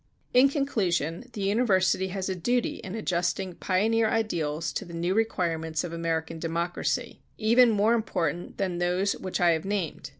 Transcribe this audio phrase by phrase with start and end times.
[0.33, 5.83] In conclusion, the university has a duty in adjusting pioneer ideals to the new requirements
[5.83, 10.09] of American democracy, even more important than those which I have named.